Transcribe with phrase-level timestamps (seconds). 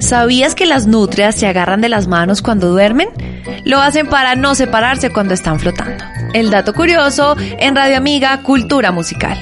[0.00, 3.08] ¿Sabías que las nutrias se agarran de las manos cuando duermen?
[3.64, 6.04] Lo hacen para no separarse cuando están flotando.
[6.34, 9.38] El dato curioso en Radio Amiga Cultura Musical.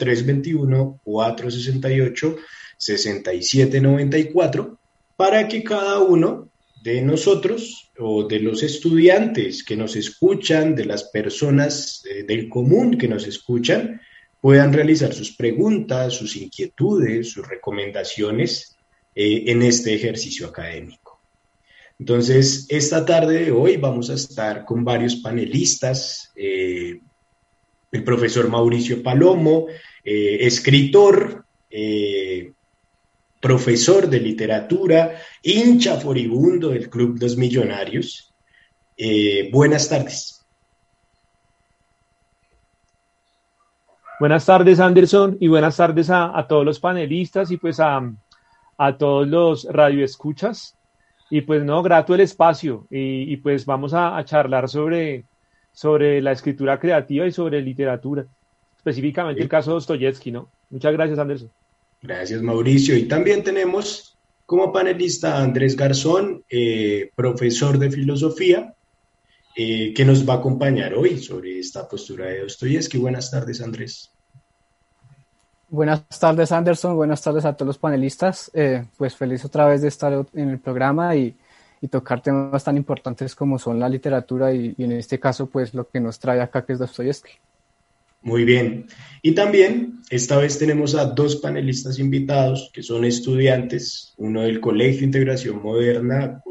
[2.79, 4.79] 321-468-6794
[5.17, 6.49] para que cada uno
[6.83, 12.97] de nosotros o de los estudiantes que nos escuchan, de las personas eh, del común
[12.97, 14.01] que nos escuchan,
[14.41, 18.77] puedan realizar sus preguntas, sus inquietudes, sus recomendaciones
[19.15, 21.21] eh, en este ejercicio académico.
[21.99, 27.01] Entonces, esta tarde de hoy vamos a estar con varios panelistas, eh,
[27.91, 29.67] el profesor Mauricio Palomo,
[30.05, 31.45] escritor,
[33.41, 38.35] profesor de literatura, hincha furibundo del Club Dos Millonarios.
[39.53, 40.39] buenas tardes.
[44.21, 48.03] Buenas tardes, Anderson, y buenas tardes a, todos los panelistas y pues a,
[48.99, 50.77] todos los radioescuchas.
[51.31, 55.25] Y pues no, grato el espacio y, pues vamos a, charlar sobre,
[55.71, 58.25] sobre la escritura creativa y sobre literatura,
[58.77, 60.49] específicamente el caso de Dostoyevsky, ¿no?
[60.71, 61.51] Muchas gracias, Anderson.
[62.01, 62.97] Gracias, Mauricio.
[62.97, 64.17] Y también tenemos
[64.47, 68.75] como panelista a Andrés Garzón, eh, profesor de filosofía,
[69.55, 72.97] eh, que nos va a acompañar hoy sobre esta postura de Dostoyevsky.
[72.97, 74.11] Buenas tardes, Andrés.
[75.69, 76.97] Buenas tardes, Anderson.
[76.97, 78.51] Buenas tardes a todos los panelistas.
[78.55, 81.37] Eh, pues feliz otra vez de estar en el programa y,
[81.91, 86.01] tocar temas tan importantes como son la literatura y, en este caso, pues lo que
[86.01, 87.33] nos trae acá, que es Dostoyevsky.
[88.23, 88.87] Muy bien.
[89.23, 95.05] Y también esta vez tenemos a dos panelistas invitados que son estudiantes, uno del Colegio
[95.05, 96.43] Integración Moderna,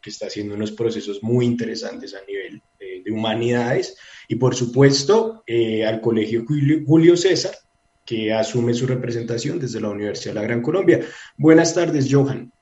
[0.00, 3.96] que está haciendo unos procesos muy interesantes a nivel de humanidades,
[4.28, 7.54] y por supuesto eh, al Colegio Julio, César,
[8.04, 11.00] que asume su representación desde la Universidad de la Gran Colombia.
[11.36, 12.52] Buenas tardes, Johan.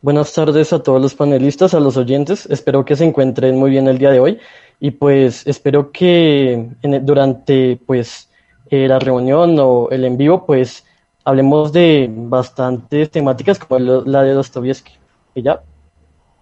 [0.00, 2.46] Buenas tardes a todos los panelistas, a los oyentes.
[2.46, 4.38] Espero que se encuentren muy bien el día de hoy
[4.80, 6.68] y pues espero que
[7.02, 8.28] durante pues
[8.70, 10.84] eh, la reunión o el en vivo pues
[11.24, 14.92] hablemos de bastantes temáticas como la de Dostoyevsky.
[15.34, 15.60] ¿Y ya?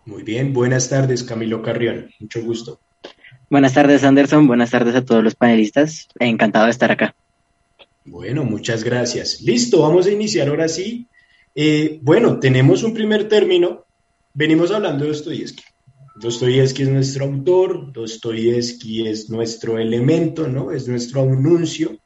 [0.04, 2.80] Muy bien, buenas tardes Camilo Carrión, mucho gusto.
[3.48, 7.14] Buenas tardes Anderson, buenas tardes a todos los panelistas, encantado de estar acá.
[8.04, 9.40] Bueno, muchas gracias.
[9.40, 11.08] Listo, vamos a iniciar ahora sí.
[11.54, 13.84] Eh, bueno, tenemos un primer término,
[14.32, 15.64] venimos hablando de Dostoyevsky.
[16.16, 20.72] Dostoyevsky es nuestro autor, Dostoyevsky es nuestro elemento, ¿no?
[20.72, 21.98] Es nuestro anuncio.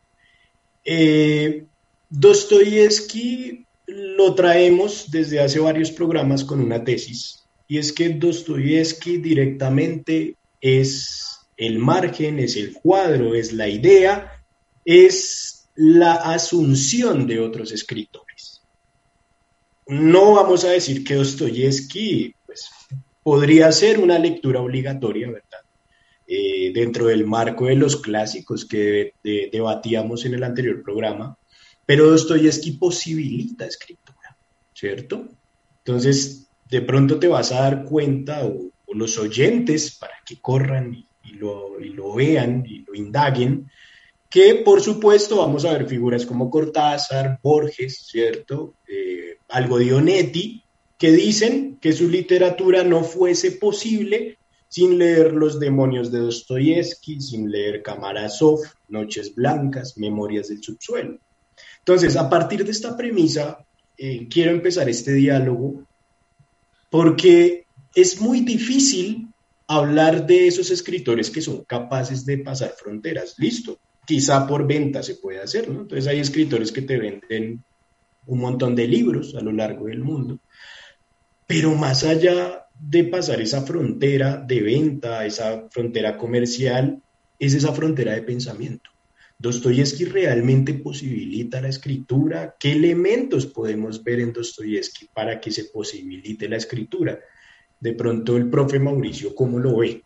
[0.85, 1.65] Eh,
[2.09, 10.37] Dostoyevsky lo traemos desde hace varios programas con una tesis y es que Dostoyevsky directamente
[10.61, 14.45] es el margen, es el cuadro, es la idea,
[14.85, 18.61] es la asunción de otros escritores.
[19.87, 22.35] No vamos a decir que Dostoyevsky
[23.31, 25.61] podría ser una lectura obligatoria, ¿verdad?
[26.27, 31.39] Eh, dentro del marco de los clásicos que debatíamos en el anterior programa,
[31.87, 34.37] pero Dostoyevsky posibilita escritura,
[34.75, 35.29] ¿cierto?
[35.79, 41.35] Entonces, de pronto te vas a dar cuenta o, los oyentes para que corran y,
[41.35, 41.77] lo,
[42.17, 43.71] vean y lo indaguen,
[44.29, 48.75] que por supuesto vamos a ver figuras como Cortázar, Borges, ¿cierto?
[48.89, 50.65] Eh, algo de Onetti,
[51.01, 54.37] que dicen que su literatura no fuese posible
[54.69, 61.19] sin leer Los demonios de Dostoyevsky, sin leer Kamarasov, Noches Blancas, Memorias del Subsuelo.
[61.79, 63.65] Entonces, a partir de esta premisa,
[63.97, 65.83] eh, quiero empezar este diálogo
[66.91, 67.65] porque
[67.95, 69.29] es muy difícil
[69.69, 73.37] hablar de esos escritores que son capaces de pasar fronteras.
[73.39, 75.81] Listo, quizá por venta se puede hacer, ¿no?
[75.81, 77.65] Entonces hay escritores que te venden
[78.27, 80.39] un montón de libros a lo largo del mundo,
[81.51, 87.03] pero más allá de pasar esa frontera de venta, esa frontera comercial,
[87.41, 88.89] es esa frontera de pensamiento.
[89.37, 92.55] Dostoyevsky realmente posibilita la escritura.
[92.57, 97.19] ¿Qué elementos podemos ver en Dostoyevsky para que se posibilite la escritura?
[97.81, 100.05] De pronto el profe Mauricio, ¿cómo lo ve?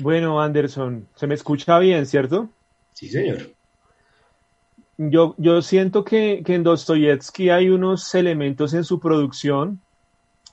[0.00, 2.50] Bueno, Anderson, se me escucha bien, ¿cierto?
[2.92, 3.54] Sí, señor.
[5.02, 9.80] Yo, yo siento que, en Dostoyevsky hay unos elementos en su producción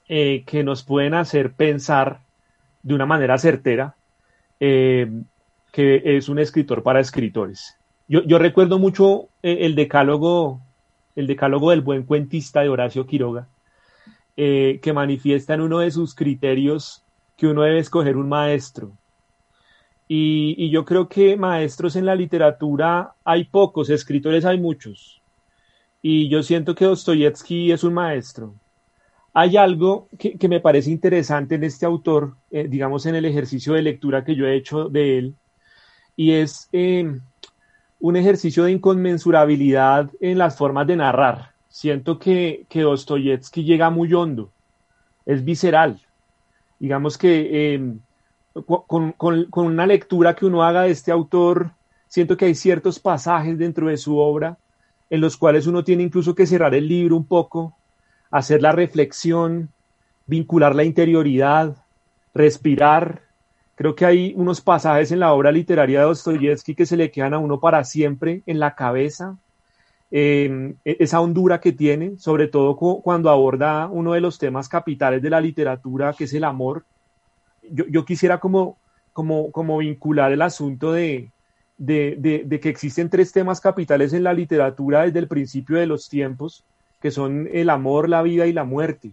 [0.08, 2.22] eh, que nos pueden hacer pensar
[2.82, 3.98] de una manera certera
[4.62, 5.12] eh,
[5.74, 7.76] que es un escritor para escritores.
[8.08, 10.62] Yo, recuerdo mucho eh, el decálogo,
[11.18, 13.50] el decálogo del buen cuentista de Horacio Quiroga,
[14.38, 17.04] que manifiesta en uno de sus criterios
[17.36, 18.94] que uno debe escoger un maestro.
[20.08, 25.22] Y, yo creo que maestros en la literatura hay pocos, escritores hay muchos.
[26.02, 28.54] Y yo siento que Dostoyevsky es un maestro.
[29.34, 33.82] Hay algo que, me parece interesante en este autor, eh, digamos en el ejercicio de
[33.82, 35.36] lectura que yo he hecho de él,
[36.16, 37.22] y es em,
[38.00, 41.52] un ejercicio de inconmensurabilidad en las formas de narrar.
[41.70, 44.52] Siento que, que Dostoyevsky llega muy hondo,
[45.26, 46.02] es visceral.
[46.80, 48.00] Digamos que em,
[48.66, 49.16] con,
[49.54, 51.72] una lectura que uno haga de este autor,
[52.08, 54.58] siento que hay ciertos pasajes dentro de su obra
[55.10, 57.78] en los cuales uno tiene incluso que cerrar el libro un poco,
[58.30, 59.70] hacer la reflexión,
[60.26, 61.78] vincular la interioridad,
[62.34, 63.22] respirar.
[63.76, 67.34] Creo que hay unos pasajes en la obra literaria de Dostoyevsky que se le quedan
[67.34, 69.38] a uno para siempre en la cabeza.
[70.12, 75.22] Em, e-, esa hondura que tiene, sobre todo cuando aborda uno de los temas capitales
[75.22, 76.86] de la literatura, que es el amor,
[77.72, 78.78] yo, quisiera como,
[79.14, 81.32] como, como vincular el asunto de,
[81.78, 86.66] de, que existen tres temas capitales en la literatura desde el principio de los tiempos,
[87.02, 89.12] que son el amor, la vida y la muerte.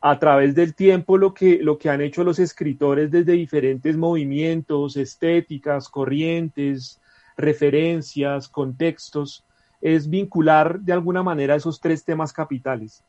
[0.00, 4.96] A través del tiempo lo que, lo que han hecho los escritores desde diferentes movimientos,
[4.96, 7.00] estéticas, corrientes,
[7.36, 9.44] referencias, contextos,
[9.80, 13.04] es vincular de alguna manera esos tres temas capitales.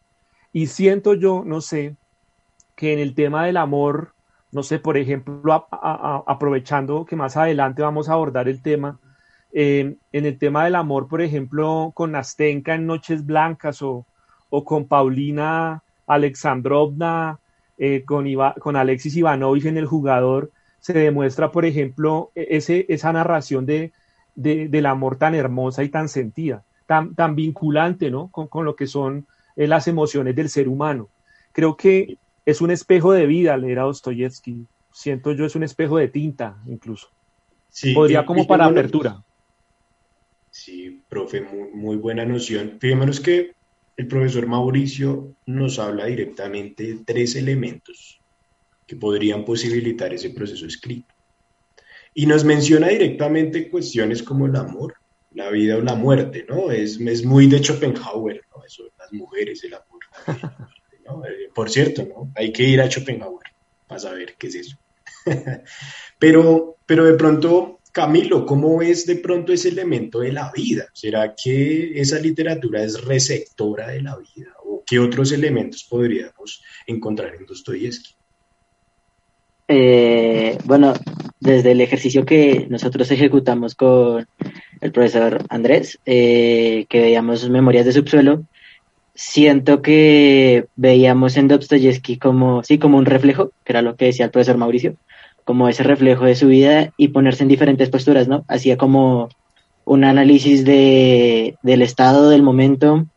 [0.52, 1.96] Y siento yo, no sé,
[2.76, 4.14] que en el tema del amor
[4.52, 9.00] no sé, por ejemplo, aprovechando que más adelante vamos a abordar el tema,
[9.52, 14.06] eh, en el tema del amor, por ejemplo, con Nastenka en Noches Blancas o,
[14.50, 17.40] con Paulina Alexandrovna,
[17.78, 18.26] eh, con,
[18.60, 23.92] con Alexis Ivanovich en El Jugador, se demuestra, por ejemplo, e, ese, esa narración de,
[24.36, 28.30] del amor tan hermosa y tan sentida, tan, tan vinculante ¿no?
[28.30, 31.10] con, con lo que son eh, las emociones del ser humano.
[31.52, 34.66] Creo que es un espejo de vida leer a Dostoyevsky.
[34.92, 37.10] Siento yo es un espejo de tinta incluso.
[37.70, 39.24] Sí, Podría como para apertura.
[40.52, 42.78] Sí, profe, muy, buena noción.
[42.80, 43.52] Fíjémonos que
[43.98, 48.20] el profesor Mauricio nos habla directamente de tres elementos
[48.88, 51.14] que podrían posibilitar ese proceso escrito.
[52.16, 54.96] Y nos menciona directamente cuestiones como el amor,
[55.32, 56.72] la vida o la muerte, ¿no?
[56.72, 58.66] Es, es muy de Schopenhauer, ¿no?
[58.66, 60.00] Eso, las mujeres, el amor.
[61.28, 62.32] Eh, por cierto, ¿no?
[62.36, 63.48] Hay que ir a Schopenhauer
[63.88, 64.78] para saber qué es eso.
[66.20, 70.88] pero, pero de pronto, Camilo, ¿cómo ves de pronto ese elemento de la vida?
[70.94, 74.54] ¿Será que esa literatura es receptora de la vida?
[74.64, 78.16] ¿O qué otros elementos podríamos encontrar en Dostoyevsky?
[79.72, 80.94] Eh, bueno,
[81.40, 84.28] desde el ejercicio que nosotros ejecutamos con
[84.82, 88.46] el profesor Andrés, eh, que veíamos memorias de subsuelo,
[89.20, 94.24] siento que veíamos en Dostoyevsky como, sí, como un reflejo, que era lo que decía
[94.24, 94.96] el profesor Mauricio,
[95.44, 98.46] como ese reflejo de su vida y ponerse en diferentes posturas, ¿no?
[98.48, 99.28] Hacía como
[99.84, 103.08] un análisis de, del estado del momento,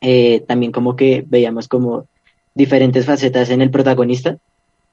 [0.00, 2.06] eh, también como que veíamos como
[2.54, 4.38] diferentes facetas en el protagonista,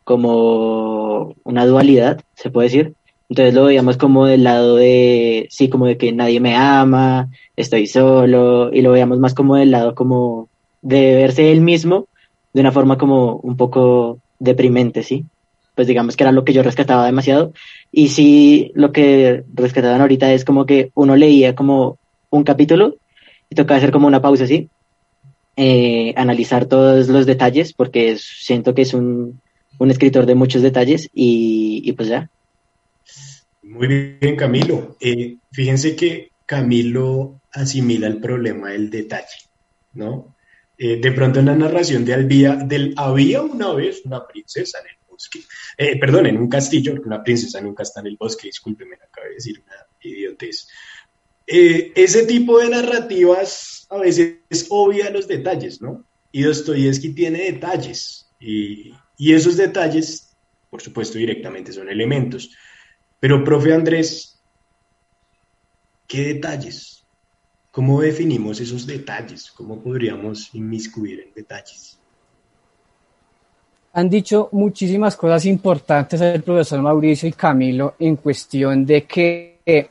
[0.03, 2.93] como una dualidad, se puede decir.
[3.33, 7.87] Entonces lo veíamos como del lado de, sí, como de que nadie me ama, estoy
[7.87, 10.49] solo, y lo veíamos más como del lado como
[10.83, 12.05] de verse él mismo
[12.53, 15.25] de una forma como un poco deprimente, ¿sí?
[15.73, 17.53] Pues digamos que era lo que yo rescataba demasiado.
[17.91, 21.97] Y sí, lo que rescataban ahorita es como que uno leía como
[22.29, 22.97] un capítulo
[23.49, 24.69] y tocaba hacer como una pausa, ¿sí?
[25.57, 29.41] Eh, analizar todos los detalles, porque siento que es un,
[29.79, 32.29] un escritor de muchos detalles y, y, pues ya.
[33.63, 34.97] Muy bien, Camilo.
[34.99, 39.49] Eh, fíjense que Camilo asimila el problema del detalle,
[39.93, 40.35] ¿no?
[40.77, 44.87] Eh, de pronto en la narración de Albía, del había una vez una princesa en
[44.87, 45.39] el bosque,
[45.77, 49.35] eh, perdón, en un castillo, una princesa nunca está en el bosque, discúlpeme, acabé de
[49.35, 50.67] decir una idiotez.
[51.45, 56.05] Eh, ese tipo de narrativas a veces obvia los detalles, ¿no?
[56.31, 60.35] Y Dostoyevsky tiene detalles, y esos detalles,
[60.69, 62.49] por supuesto, directamente son elementos.
[63.23, 64.37] Pero, profe Andrés,
[66.05, 67.05] ¿qué detalles?
[67.71, 69.49] ¿Cómo definimos esos detalles?
[69.49, 71.97] ¿Cómo podríamos inmiscuir en detalles?
[73.93, 79.89] Han dicho muchísimas cosas importantes el profesor Mauricio y Camilo en cuestión de que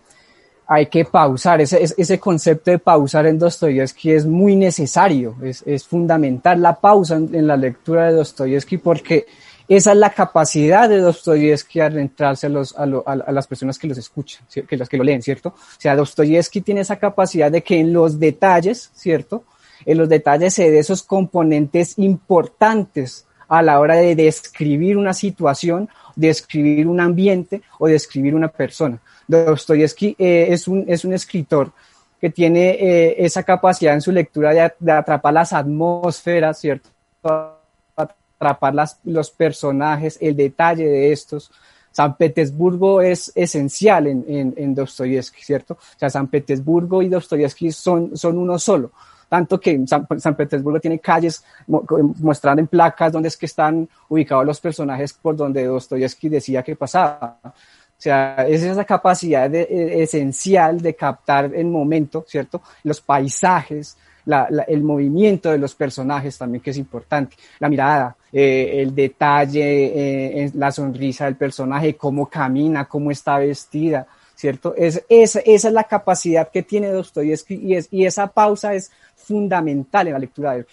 [0.67, 1.63] hay que pausar.
[1.63, 7.17] Ese, ese concepto de pausar en Dostoyevsky es muy necesario, es, es fundamental la pausa
[7.17, 9.25] en, en, la lectura de Dostoyevsky porque
[9.69, 13.79] esa es la capacidad de Dostoyevsky a entrarse a, los, a, lo, a, las personas
[13.79, 15.51] que los escuchan, que las que lo leen, ¿cierto?
[15.51, 19.45] O sea, Dostoyevsky tiene esa capacidad de que en los detalles, ¿cierto?
[19.85, 25.89] En los detalles se de esos componentes importantes a la hora de describir una situación,
[26.17, 28.99] describir un ambiente o describir una persona.
[29.29, 31.73] Dostoyevsky eh, es, un, es un escritor
[32.21, 36.91] que tiene eh, esa capacidad en su lectura de, de atrapar las atmósferas, ¿cierto?
[38.43, 41.51] Atrapar las, los personajes, el detalle de estos.
[41.91, 45.75] San Petersburgo es esencial en, en, en Dostoyevsky, ¿cierto?
[45.75, 48.93] O sea, San Petersburgo y Dostoyevsky son, son uno solo.
[49.29, 54.45] Tanto que San, San Petersburgo tiene calles mostrando en placas donde es que están ubicados
[54.45, 57.39] los personajes por donde Dostoyevsky decía que pasaba.
[57.45, 57.53] O
[57.97, 62.61] sea, es esa capacidad de, esencial de captar el momento, ¿cierto?
[62.83, 68.17] Los paisajes, la, la, el movimiento de los personajes también que es importante, la mirada,
[68.33, 74.75] eh, el detalle, eh, la sonrisa del personaje, cómo camina, cómo está vestida, ¿cierto?
[74.77, 78.91] Es, es, esa es la capacidad que tiene Dostoyevsky y, es, y esa pausa es
[79.17, 80.67] fundamental en la lectura de él.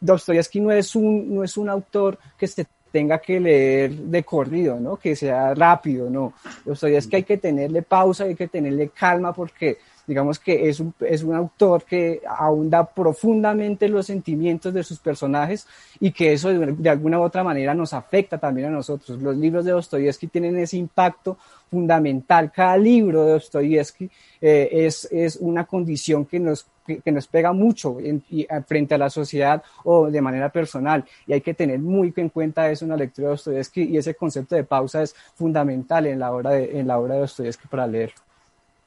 [0.00, 4.80] Dostoyevsky no es un, no es un autor que se tenga que leer de corrido,
[4.80, 4.96] ¿no?
[4.96, 6.32] Que sea rápido, ¿no?
[6.64, 9.78] Dostoyevsky hay que tenerle pausa, hay que tenerle calma porque
[10.10, 15.68] digamos que es un, es un autor que ahonda profundamente los sentimientos de sus personajes
[16.00, 19.22] y que eso de, alguna u otra manera nos afecta también a nosotros.
[19.22, 21.38] Los libros de Dostoyevsky tienen ese impacto
[21.70, 22.50] fundamental.
[22.50, 27.98] Cada libro de Dostoyevsky eh, es, es una condición que nos, que, nos pega mucho
[28.00, 32.30] y, frente a la sociedad o de manera personal y hay que tener muy en
[32.30, 36.18] cuenta eso en la lectura de Dostoyevsky y ese concepto de pausa es fundamental en
[36.18, 38.12] la obra de, en la obra de Dostoyevsky para leer.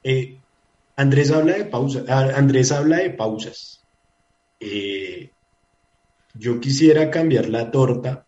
[0.04, 0.38] Eh,
[0.96, 2.04] Andrés habla de pausa,
[2.36, 3.86] Andrés habla de pausas.
[6.36, 8.26] Yo quisiera cambiar la torta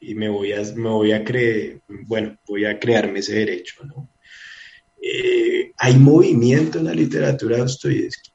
[0.00, 4.08] y me voy a, me voy a creer, bueno, voy a crearme ese derecho, ¿no?
[5.00, 8.30] Eh, hay movimiento en la literatura de Dostoyevsky.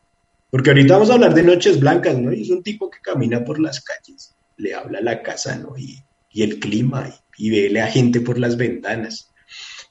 [0.50, 2.32] Porque ahorita vamos a hablar de Noches Blancas, ¿no?
[2.32, 5.78] Y es un tipo que camina por las calles, le habla a la casa, ¿no?
[5.78, 9.32] Y, y el clima, y, y ve a gente por las ventanas.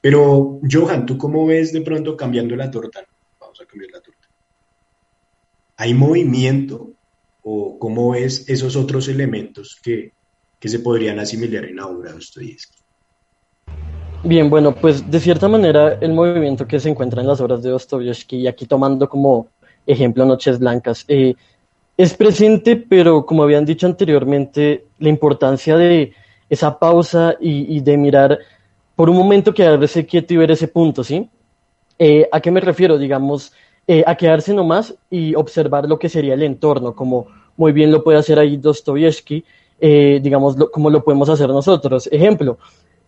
[0.01, 3.05] Pero, Johan, ¿tú cómo ves de pronto cambiando la torta?
[3.61, 4.27] A cambiar la torta.
[5.77, 6.91] ¿Hay movimiento
[7.43, 10.13] o cómo ves esos otros elementos que,
[10.59, 12.83] que se podrían asimilar en la obra de Dostoyevsky?
[14.23, 17.71] Bien, bueno, pues de cierta manera el movimiento que se encuentra en las obras de
[17.71, 19.47] Dostoyevsky, y aquí tomando como
[19.85, 21.35] ejemplo Noches Blancas, eh,
[21.97, 26.13] es presente, pero como habían dicho anteriormente, la importancia de
[26.49, 28.39] esa pausa y, y de mirar
[28.95, 31.29] por un momento quedarse quieto y ver ese punto, ¿sí?
[31.99, 32.97] Eh, ¿A qué me refiero?
[32.97, 33.53] Digamos,
[33.85, 38.03] eh, a quedarse nomás y observar lo que sería el entorno, como muy bien lo
[38.03, 39.43] puede hacer ahí Dostoyevsky,
[39.79, 42.07] eh, digamos, lo, como lo podemos hacer nosotros.
[42.11, 42.57] Ejemplo,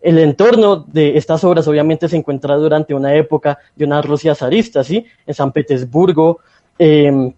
[0.02, 4.84] el entorno de estas obras obviamente se encuentra durante una época de una Rusia zarista,
[4.84, 5.06] ¿sí?
[5.26, 6.40] En San Petersburgo,
[6.78, 7.32] eh,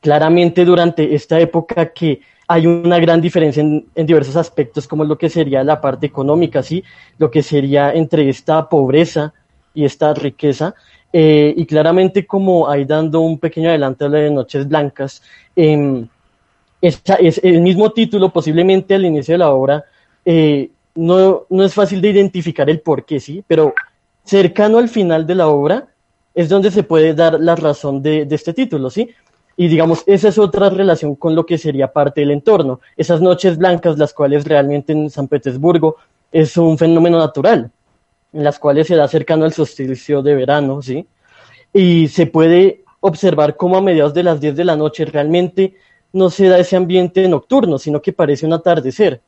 [0.00, 5.16] claramente durante esta época que hay una gran diferencia en, en, diversos aspectos, como lo
[5.16, 6.84] que sería la parte económica, ¿sí?
[7.16, 9.32] Lo que sería entre esta pobreza
[9.74, 10.74] y esta riqueza.
[11.12, 15.22] Eh, y claramente como ahí dando un pequeño adelanto de Noches Blancas,
[16.80, 19.84] esta, es el mismo título posiblemente al inicio de la obra,
[20.24, 23.44] eh, no, no es fácil de identificar el por qué, ¿sí?
[23.46, 23.74] Pero
[24.24, 25.88] cercano al final de la obra
[26.34, 29.10] es donde se puede dar la razón de, de este título, ¿sí?
[29.56, 32.80] Y digamos, esa es otra relación con lo que sería parte del entorno.
[32.96, 35.96] Esas noches blancas, las cuales realmente en San Petersburgo
[36.32, 37.70] es un fenómeno natural,
[38.34, 41.06] en las cuales se da cercano al solsticio de verano, ¿sí?
[41.72, 45.74] Y se puede observar cómo a mediados de las 10 de la noche realmente
[46.12, 49.20] no se da ese ambiente nocturno, sino que parece un atardecer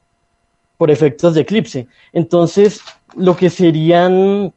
[0.77, 1.87] por efectos de eclipse.
[2.13, 2.81] Entonces,
[3.17, 4.53] lo que serían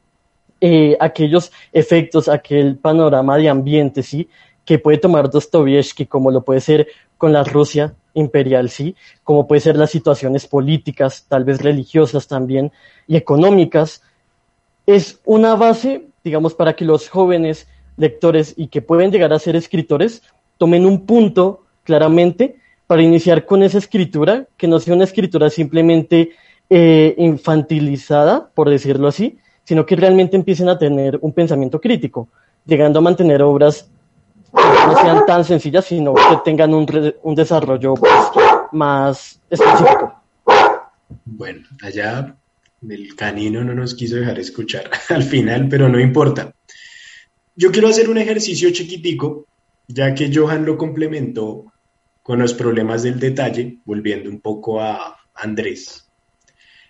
[0.61, 4.29] eh, aquellos efectos, aquel panorama de ambiente, ¿sí?
[4.65, 6.87] que puede tomar Dostoyevsky, como lo puede ser
[7.17, 12.71] con la Rusia imperial, sí, como puede ser las situaciones políticas, tal vez religiosas también,
[13.07, 14.03] y económicas,
[14.95, 19.55] es una base, digamos, para que los jóvenes lectores y que pueden llegar a ser
[19.55, 20.23] escritores
[20.57, 22.55] tomen un punto claramente
[22.87, 26.31] para iniciar con esa escritura, que no sea una escritura simplemente
[26.71, 32.27] eh, infantilizada, por decirlo así, sino que realmente empiecen a tener un pensamiento crítico,
[32.65, 33.91] llegando a mantener obras
[34.51, 38.11] no sean tan sencillas, sino que tengan un, un desarrollo pues,
[38.71, 40.15] más específico.
[41.25, 42.35] Bueno, allá
[42.87, 46.53] el canino no nos quiso dejar escuchar al final, pero no importa.
[47.55, 49.47] Yo quiero hacer un ejercicio chiquitico,
[49.87, 51.65] ya que Johan lo complementó
[52.21, 56.09] con los problemas del detalle, volviendo un poco a Andrés.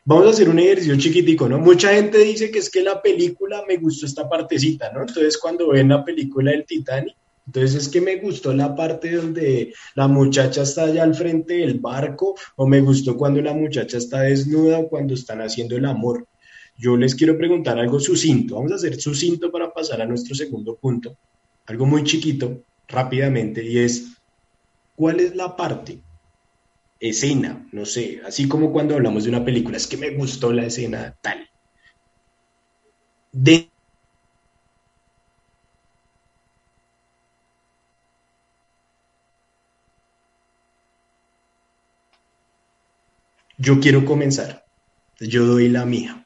[0.06, 1.60] Vamos a hacer un ejercicio chiquitico, ¿no?
[1.60, 5.02] Mucha gente dice que es que la película me gustó esta partecita, ¿no?
[5.02, 7.16] Entonces cuando ven la película del Titanic,
[7.50, 11.80] entonces es que me gustó la parte donde la muchacha está allá al frente del
[11.80, 16.28] barco o me gustó cuando la muchacha está desnuda o cuando están haciendo el amor.
[16.78, 18.54] Yo les quiero preguntar algo sucinto.
[18.54, 21.18] Vamos a hacer sucinto para pasar a nuestro segundo punto.
[21.66, 24.22] Algo muy chiquito, rápidamente, y es,
[24.96, 26.04] ¿cuál es la parte,
[27.00, 30.66] escena, no sé, así como cuando hablamos de una película, es que me gustó la
[30.66, 31.50] escena tal,
[33.32, 33.69] de
[43.60, 44.66] yo quiero comenzar.
[45.20, 46.26] Yo doy la mía.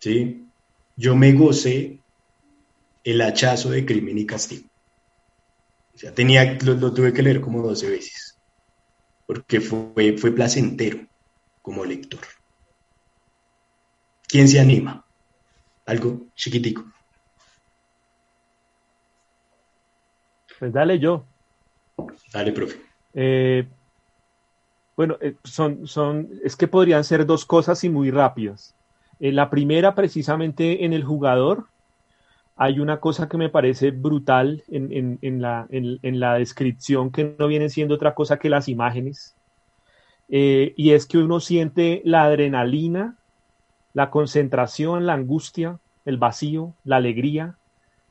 [0.00, 0.48] ¿Sí?
[0.96, 2.00] Yo me gocé
[3.04, 4.68] el hachazo de crimen y castigo.
[5.94, 8.38] O sea, tenía, lo, tuve que leer como 12 veces.
[9.26, 11.06] Porque fue, fue placentero
[11.60, 12.20] como lector.
[14.26, 15.06] ¿Quién se anima?
[15.84, 16.90] Algo chiquitico.
[20.58, 21.26] Pues dale yo.
[22.32, 22.80] Dale, profe.
[23.12, 23.68] Eh,
[24.96, 28.74] bueno, eh, son, son, es que podrían ser dos cosas y muy rápidas.
[29.20, 31.66] Eh, la primera, precisamente en el jugador,
[32.56, 37.68] hay una cosa que me parece brutal en, la, en, la, descripción que no viene
[37.68, 39.34] siendo otra cosa que las imágenes.
[40.28, 43.16] Eh, y es que uno siente la adrenalina,
[43.94, 47.56] la concentración, la angustia, el vacío, la alegría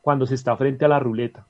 [0.01, 1.45] cuando se está frente a la ruleta.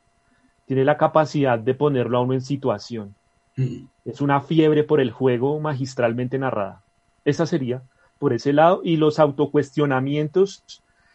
[0.66, 3.16] Tiene la capacidad de ponerlo a uno en situación.
[3.58, 3.86] Mm.
[4.06, 6.82] Es una fiebre por el juego magistralmente narrada.
[7.26, 7.84] Esa sería
[8.20, 8.82] por ese lado.
[8.84, 10.64] Y los autocuestionamientos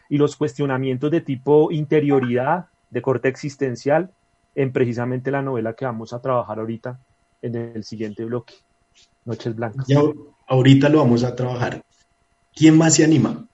[0.08, 4.10] y los cuestionamientos de tipo interioridad, de corte existencial,
[4.54, 6.98] en precisamente la novela que vamos a trabajar ahorita
[7.42, 8.54] en el siguiente bloque,
[9.24, 9.86] Noches Blancas.
[9.86, 10.00] Ya,
[10.46, 11.82] ahorita lo vamos a trabajar.
[12.54, 13.46] ¿Quién más se anima?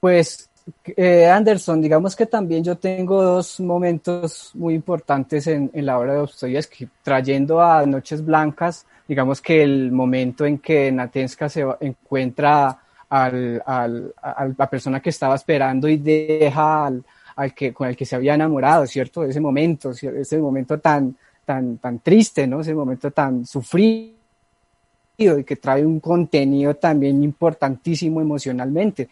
[0.00, 0.47] Pues
[0.84, 6.18] eh, Anderson, digamos que también yo tengo dos momentos muy importantes en, la obra de
[6.20, 12.78] Dostoyevsky, trayendo a Noches Blancas, digamos que el momento en que Natenska se encuentra
[13.08, 17.04] al, a la persona que estaba esperando y deja al,
[17.54, 19.24] que, con el que se había enamorado, ¿cierto?
[19.24, 22.60] Ese momento, ese momento tan, tan, tan triste, ¿no?
[22.60, 24.18] Ese momento tan sufrido
[25.18, 29.08] y que trae un contenido también importantísimo emocionalmente.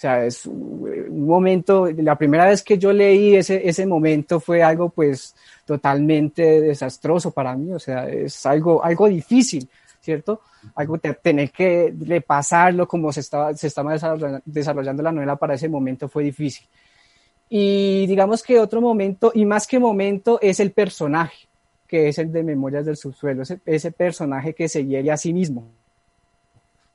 [0.00, 4.88] Sea, es un momento, la primera vez que yo leí ese, ese momento fue algo
[4.88, 5.36] pues
[5.66, 9.68] totalmente desastroso para mí, o sea, es algo, algo difícil,
[10.00, 10.40] ¿cierto?
[10.74, 13.92] Algo de tener que repasarlo como se estaba, se estaba
[14.46, 16.66] desarrollando, la novela para ese momento fue difícil.
[17.50, 21.46] Y digamos que otro momento, y más que momento, es el personaje,
[21.86, 25.34] que es el de Memorias del Subsuelo, ese, ese personaje que se hiere a sí
[25.34, 25.68] mismo,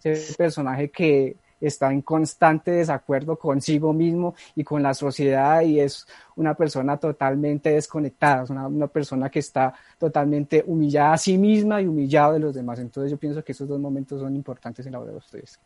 [0.03, 6.05] ese personaje que, está en constante desacuerdo consigo mismo y con la sociedad y es
[6.35, 11.87] una persona totalmente desconectada, es una, persona que está totalmente humillada a sí misma y
[11.87, 12.79] humillado de los demás.
[12.79, 15.59] Entonces yo pienso que esos dos momentos son importantes en la obra de ustedes.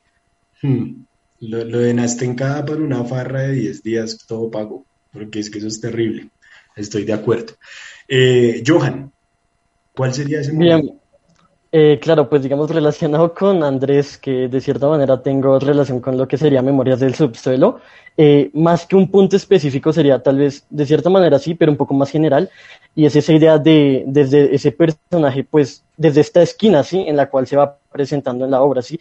[0.62, 1.04] Hmm.
[1.42, 5.60] Lo, lo, de Nastenkada por una farra de 10 días todo pago, porque es que
[5.60, 6.30] eso es terrible.
[6.76, 7.54] Estoy de acuerdo.
[8.08, 9.12] Eh, Johan,
[9.94, 11.00] ¿cuál sería ese momento?
[11.72, 16.28] Eh, claro, pues digamos relacionado con Andrés, que de cierta manera tengo relación con lo
[16.28, 17.80] que sería Memorias del Subsuelo,
[18.18, 21.78] eh, más que un punto específico sería tal vez de cierta manera sí, pero un
[21.78, 22.50] poco más general,
[22.96, 27.06] y es esa idea de desde ese personaje, pues desde esta esquina, ¿sí?
[27.08, 29.00] En la cual se va presentando en la obra, ¿sí?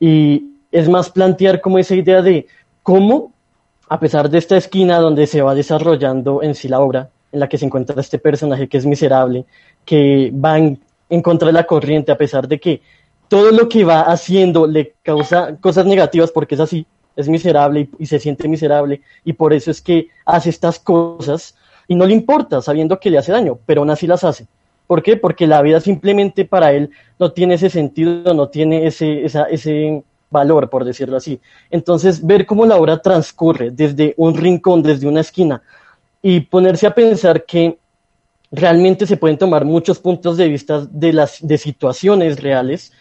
[0.00, 2.48] Y es más plantear como esa idea de
[2.82, 3.32] cómo,
[3.88, 7.48] a pesar de esta esquina donde se va desarrollando en sí la obra, en la
[7.48, 9.44] que se encuentra este personaje que es miserable,
[9.84, 12.82] que va en en contra de la corriente, a pesar de que
[13.28, 18.06] todo lo que va haciendo le causa cosas negativas porque es así, es miserable y,
[18.06, 21.54] se siente miserable y por eso es que hace estas cosas
[21.86, 24.46] y no le importa sabiendo que le hace daño, pero aún así las hace.
[24.86, 25.16] ¿Por qué?
[25.16, 30.70] Porque la vida simplemente para él no tiene ese sentido, no tiene ese, ese valor,
[30.70, 31.40] por decirlo así.
[31.70, 35.62] Entonces, ver cómo la obra transcurre desde un rincón, desde una esquina,
[36.22, 37.78] y ponerse a pensar que
[38.50, 42.92] realmente se pueden tomar muchos puntos de vista de, las, de situaciones reales,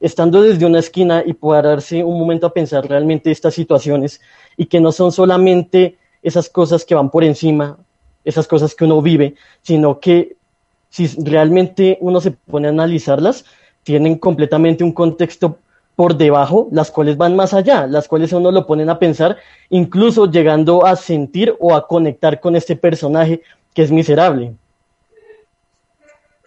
[0.00, 4.20] estando desde una esquina y poder darse un momento a pensar realmente estas situaciones
[4.56, 7.78] y que no son solamente esas cosas que van por encima,
[8.24, 10.36] esas cosas que uno vive, sino que
[10.90, 13.44] si realmente uno se pone a analizarlas,
[13.82, 15.58] tienen completamente un contexto
[15.96, 19.36] por debajo, las cuales van más allá, las cuales uno lo ponen a pensar,
[19.68, 23.42] incluso llegando a sentir o a conectar con este personaje
[23.74, 24.54] que es miserable.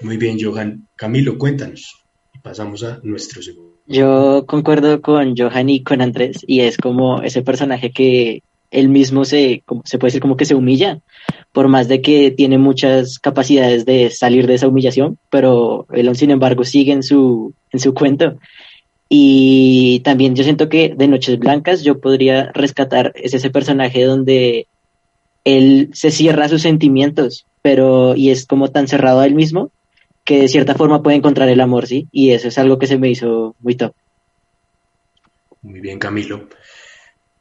[0.03, 0.87] Muy bien, Johan.
[0.95, 2.03] Camilo, cuéntanos.
[2.33, 3.71] Y pasamos a nuestro segundo.
[3.87, 9.25] Yo concuerdo con Johan y con Andrés, y es como ese personaje que él mismo
[9.25, 10.99] se, se puede decir como que se humilla,
[11.51, 16.31] por más de que tiene muchas capacidades de salir de esa humillación, pero él sin
[16.31, 18.37] embargo sigue en su, en su cuento.
[19.09, 24.67] Y también yo siento que de Noches Blancas yo podría rescatar es ese personaje donde
[25.43, 29.69] él se cierra sus sentimientos, pero y es como tan cerrado a él mismo
[30.32, 32.08] que de cierta forma puede encontrar el amor, ¿sí?
[32.10, 33.94] Y eso es algo que se me hizo muy top.
[35.62, 36.48] Muy bien, Camilo.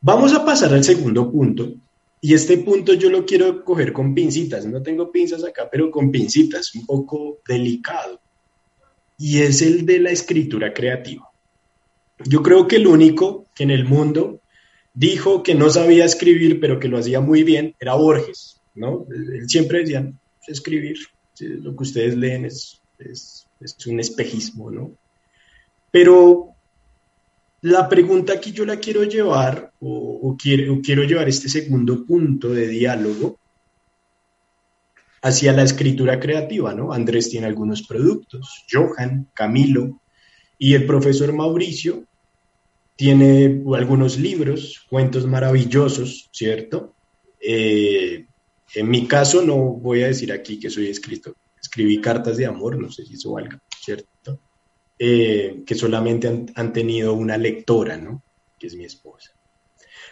[0.00, 1.72] Vamos a pasar al segundo punto.
[2.20, 4.66] Y este punto yo lo quiero coger con pincitas.
[4.66, 8.20] No tengo pinzas acá, pero con pincitas, un poco delicado.
[9.16, 11.30] Y es el de la escritura creativa.
[12.24, 14.41] Yo creo que el único que en el mundo
[14.94, 19.06] dijo que no sabía escribir, pero que lo hacía muy bien, era Borges, ¿no?
[19.10, 20.12] Él siempre decía,
[20.46, 20.96] escribir,
[21.40, 23.46] lo que ustedes leen es, es,
[23.86, 24.92] un espejismo, ¿no?
[25.90, 26.48] Pero
[27.62, 32.48] la pregunta que yo la quiero llevar, o, quiero, o quiero llevar este segundo punto
[32.50, 33.38] de diálogo
[35.22, 36.92] hacia la escritura creativa, ¿no?
[36.92, 40.00] Andrés tiene algunos productos, Johan, Camilo
[40.58, 42.04] y el profesor Mauricio
[42.96, 46.94] tiene algunos libros, cuentos maravillosos, ¿cierto?
[47.40, 48.26] Eh,
[48.74, 52.78] en mi caso no voy a decir aquí que soy escrito, escribí cartas de amor,
[52.78, 54.40] no sé si eso valga, ¿cierto?
[54.98, 58.22] Eh, que solamente han, tenido una lectora, ¿no?
[58.58, 59.32] Que es mi esposa.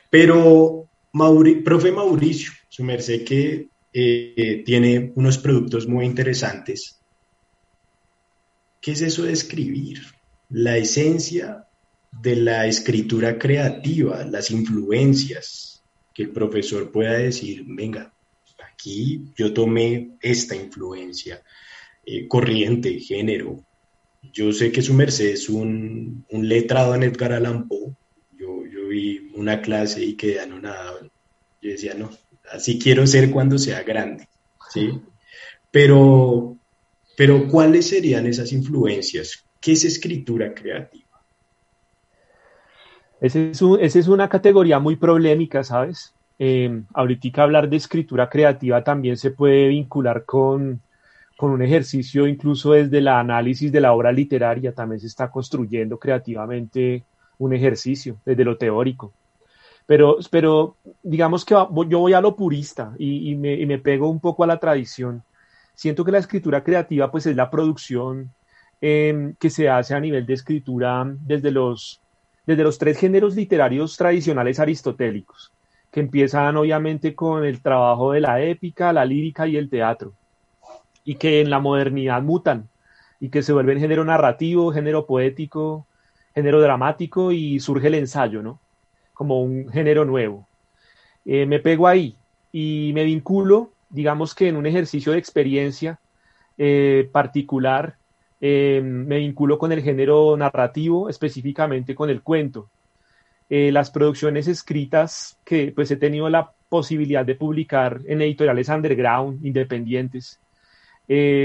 [0.08, 0.88] Pero,
[1.64, 7.00] profe Mauricio, su merced que eh, tiene unos productos muy interesantes.
[8.80, 10.00] ¿Qué es eso de escribir?
[10.48, 11.68] La esencia
[12.10, 18.12] de la escritura creativa, las influencias, que el profesor pueda decir, venga,
[18.72, 21.42] aquí yo tomé esta influencia,
[22.04, 23.64] eh, corriente, género.
[24.32, 27.94] Yo sé que su merced es un, letrado en Edgar Allan Poe.
[28.38, 31.10] Yo, yo, vi una clase y quedé anonadado.
[31.62, 32.10] Yo decía, no,
[32.52, 34.28] así quiero ser cuando sea grande,
[34.72, 34.90] ¿sí?
[35.70, 36.56] Pero,
[37.16, 39.44] pero ¿cuáles serían esas influencias?
[39.60, 40.99] ¿Qué es escritura creativa?
[43.20, 46.14] Esa es, una categoría muy problemática, ¿sabes?
[46.38, 50.80] Eh, ahorita hablar de escritura creativa también se puede vincular con,
[51.36, 55.98] con un ejercicio incluso desde el análisis de la obra literaria, también se está construyendo
[55.98, 57.04] creativamente
[57.36, 59.12] un ejercicio desde lo teórico.
[59.84, 61.54] Pero, pero digamos que
[61.88, 65.22] yo voy a lo purista y, me, pego un poco a la tradición.
[65.74, 68.30] Siento que la escritura creativa pues es la producción
[68.80, 72.00] eh, que se hace a nivel de escritura desde los
[72.46, 75.52] desde los tres géneros literarios tradicionales aristotélicos,
[75.90, 80.12] que empiezan obviamente con el trabajo de la épica, la lírica y el teatro.
[81.02, 82.68] y que en la modernidad mutan
[83.20, 85.86] y que se vuelven género narrativo, género poético,
[86.34, 88.60] género dramático y surge el ensayo, ¿no?
[89.14, 90.46] Como un género nuevo.
[91.24, 92.16] Eh, me pego ahí
[92.52, 95.98] y me vinculo, digamos que en un ejercicio de experiencia
[96.58, 97.96] eh, particular,
[98.40, 102.68] eh, me vinculo con el género narrativo, específicamente con el cuento.
[103.48, 110.40] las producciones escritas que pues he tenido la posibilidad de publicar en editoriales underground, independientes,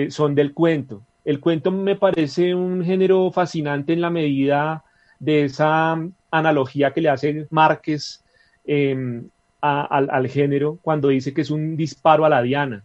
[0.09, 1.03] son del cuento.
[1.25, 4.83] El cuento me parece un género fascinante en la medida
[5.19, 5.97] de esa
[6.29, 8.23] analogía que le hace Márquez
[8.63, 9.27] em,
[9.61, 12.83] al, género cuando dice que es un disparo a la diana.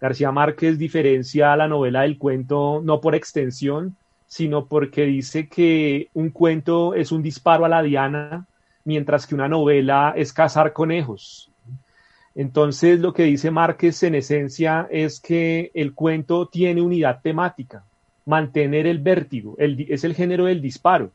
[0.00, 6.30] García Márquez diferencia la novela del cuento no por extensión, sino porque dice que un
[6.30, 8.46] cuento es un disparo a la diana,
[8.84, 11.50] mientras que una novela es cazar conejos.
[12.34, 17.84] Entonces, lo que dice Márquez en esencia es que el cuento tiene unidad temática,
[18.26, 21.10] mantener el vértigo, es el género del disparo.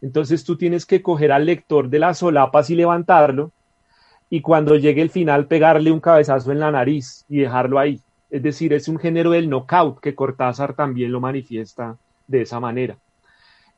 [0.00, 3.52] Entonces tú tienes que coger al lector de las solapas y levantarlo
[4.30, 8.00] y cuando llegue el final pegarle un cabezazo en la nariz y dejarlo ahí.
[8.30, 12.96] Es decir, es un género del knockout que Cortázar también lo manifiesta de esa manera.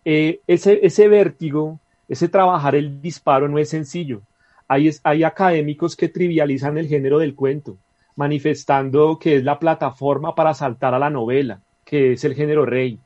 [0.04, 4.22] Eh, ese, ese vértigo, ese trabajar el disparo no es sencillo.
[4.66, 7.76] Hay, hay académicos que trivializan el género del cuento,
[8.16, 12.98] manifestando que es la plataforma para saltar a la novela, que es el género rey.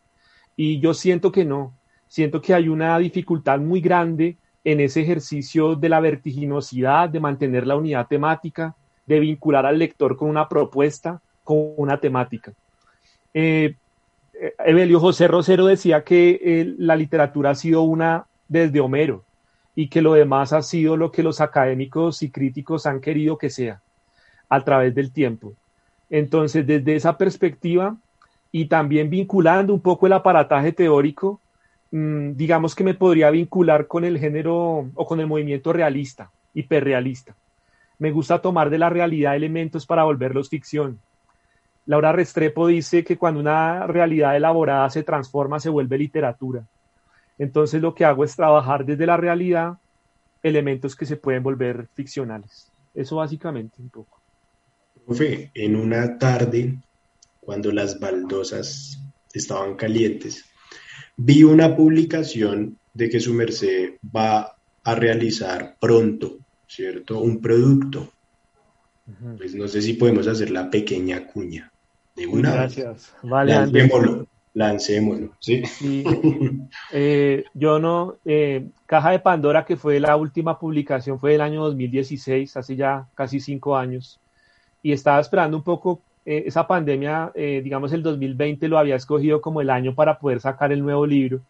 [0.56, 1.74] Y yo siento que no,
[2.06, 7.66] siento que hay una dificultad muy grande en ese ejercicio de la vertiginosidad, de mantener
[7.66, 8.74] la unidad temática,
[9.06, 12.52] de vincular al lector con una propuesta, con una temática.
[13.32, 13.76] Eh,
[14.34, 19.22] eh, Evelio José Rosero decía que eh, la literatura ha sido una desde Homero
[19.76, 23.50] y que lo demás ha sido lo que los académicos y críticos han querido que
[23.50, 23.80] sea
[24.48, 25.52] a través del tiempo.
[26.10, 27.96] Entonces, desde esa perspectiva
[28.50, 31.40] y también vinculando un poco el aparataje teórico,
[31.94, 37.36] Mm, digamos que me podría vincular con el género o con el movimiento realista, hiperrealista.
[38.00, 40.98] Me gusta tomar de la realidad elementos para volverlos ficción.
[41.86, 46.64] Laura Restrepo dice que cuando una realidad elaborada se transforma, se vuelve literatura.
[47.38, 49.74] Entonces lo que hago es trabajar desde la realidad
[50.42, 52.70] elementos que se pueden volver ficcionales.
[52.94, 54.20] Eso básicamente un poco.
[55.04, 56.78] Profe, en una tarde,
[57.40, 58.98] cuando las baldosas
[59.32, 60.44] estaban calientes,
[61.16, 67.20] Vi una publicación de que su merced va a realizar pronto, ¿cierto?
[67.20, 68.12] Un producto.
[69.36, 71.70] Pues no sé si podemos hacer la pequeña cuña
[72.14, 72.52] de una.
[72.52, 73.14] Gracias.
[73.22, 75.62] Vale, lancémoslo, lancémoslo, ¿sí?
[76.92, 81.64] Eh, yo no, eh, Caja de Pandora, que fue la última publicación, fue del año
[81.64, 84.20] 2016, hace ya casi cinco años,
[84.82, 89.60] y estaba esperando un poco eh, esa pandemia, digamos el 2020 lo había escogido como
[89.60, 91.40] el año para poder sacar el nuevo libro,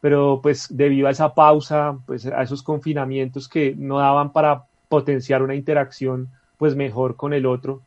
[0.00, 5.42] pero pues debido a esa pausa, pues a esos confinamientos que no daban para potenciar
[5.42, 7.82] una interacción pues mejor con el otro,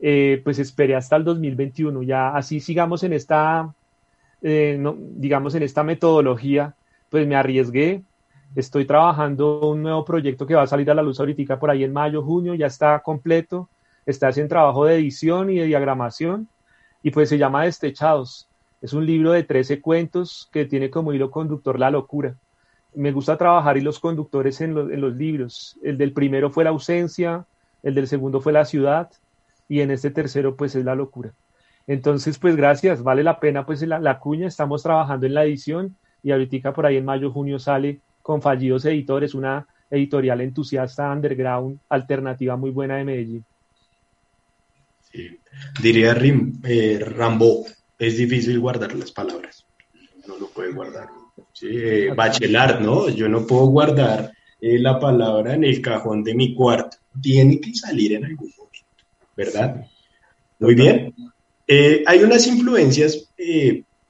[0.00, 3.72] eh, pues esperé hasta el 2021, ya así sigamos en esta,
[4.42, 6.74] digamos en esta metodología,
[7.10, 8.02] pues me arriesgué,
[8.54, 11.84] estoy trabajando un nuevo proyecto que va a salir a la luz ahorita por ahí
[11.84, 13.68] en mayo, junio, ya está completo,
[14.06, 16.48] está haciendo trabajo de edición y de diagramación
[17.02, 18.46] y pues se llama Destechados.
[18.82, 22.34] Es un libro de 13 cuentos que tiene como hilo conductor la locura.
[22.94, 25.78] Me gusta trabajar y los conductores en, los libros.
[25.82, 27.44] El del primero fue la ausencia,
[27.82, 29.10] el del segundo fue la ciudad
[29.70, 31.32] y en este tercero pues es la locura.
[31.86, 35.96] Entonces pues gracias, vale la pena pues la, la cuña, estamos trabajando en la edición
[36.22, 41.78] y ahorita por ahí en mayo, junio sale con Fallidos Editores, una editorial entusiasta underground
[41.88, 43.44] alternativa muy buena de Medellín.
[45.82, 46.16] Diría
[46.64, 47.64] eh, Rambo,
[47.98, 49.66] es difícil guardar las palabras.
[50.26, 51.08] No lo puede guardar.
[51.62, 53.08] Eh, bachelar, ¿no?
[53.08, 56.96] Yo no puedo guardar eh, la palabra en el cajón de mi cuarto.
[57.20, 58.69] Tiene que salir en algún momento,
[59.44, 59.86] ¿verdad?
[60.58, 61.14] Muy bien.
[62.06, 63.32] hay unas influencias,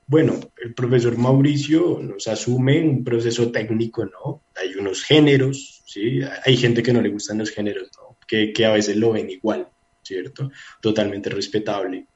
[0.07, 4.43] bueno, el profesor Mauricio nos asume un proceso técnico, ¿no?
[4.57, 6.21] Hay unos géneros, ¿sí?
[6.45, 8.17] Hay gente que no le gustan los géneros, ¿no?
[8.27, 9.69] Que, que a veces lo ven igual.
[10.11, 10.51] ¿cierto?
[10.81, 12.07] Totalmente respetable.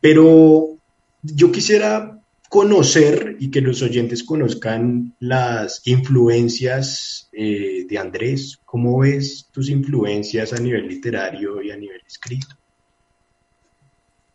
[0.00, 0.76] Pero
[1.22, 2.19] yo quisiera
[2.50, 8.58] conocer y que los oyentes conozcan las influencias eh, de Andrés.
[8.64, 12.56] ¿Cómo ves tus influencias a nivel literario y a nivel escrito?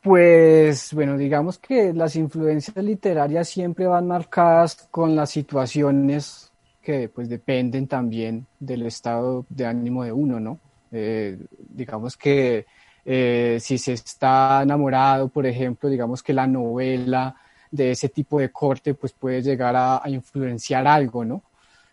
[0.01, 6.49] Pues bueno, digamos que las influencias literarias siempre van marcadas con las situaciones
[6.81, 10.59] que pues dependen también del estado de ánimo de uno, ¿no?
[10.89, 12.65] Eh, digamos que
[13.03, 17.35] eh, si se está enamorado, por ejemplo, digamos que la novela
[17.71, 21.43] de ese tipo de corte pues puede llegar a, influenciar algo, ¿no?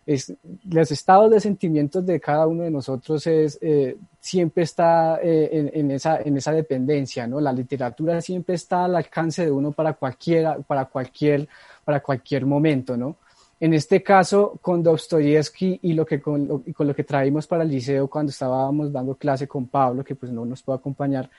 [0.05, 0.33] Es,
[0.69, 5.91] los estados de sentimientos de cada uno de nosotros es, eh, siempre está eh, en,
[5.91, 7.39] esa, en esa dependencia, ¿no?
[7.39, 11.47] La literatura siempre está al alcance de uno para, cualquiera, para, cualquier,
[11.85, 13.15] para cualquier momento, ¿no?
[13.63, 17.47] En este caso, con Dostoyevsky y, lo que, con, lo, y con lo que traímos
[17.47, 21.29] para el liceo cuando estábamos dando clase con Pablo, que pues no nos puede acompañar,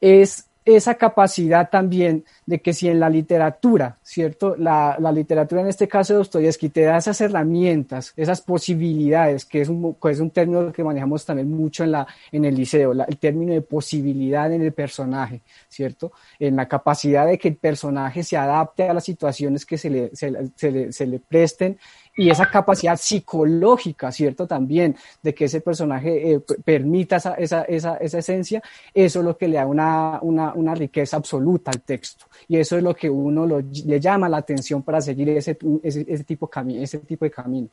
[0.00, 4.56] es esa capacidad también de que si en la literatura, ¿cierto?
[4.56, 9.60] La, la literatura en este caso de Dostoyevsky te da esas herramientas, esas posibilidades, que
[9.60, 13.18] es un, es un término que manejamos también mucho en, la, en el liceo, el
[13.18, 16.12] término de posibilidad en el personaje, ¿cierto?
[16.38, 20.10] En la capacidad de que el personaje se adapte a las situaciones que se le,
[20.14, 20.30] se,
[20.70, 21.78] le, se le presten
[22.16, 24.46] y esa capacidad psicológica, ¿cierto?
[24.46, 29.36] También de que ese personaje eh, permita esa, esa, esa, esa, esencia, eso es lo
[29.36, 32.26] que le da una, una, una riqueza absoluta al texto.
[32.46, 36.24] Y eso es lo que uno le llama la atención para seguir ese, ese, ese
[36.24, 37.68] tipo, ese tipo de camino.